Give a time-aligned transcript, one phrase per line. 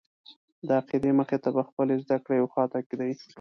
[0.67, 3.11] د عقیدې مخې ته به خپلې زده کړې یوې خواته ږدې.